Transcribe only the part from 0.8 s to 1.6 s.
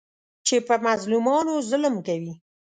مظلومانو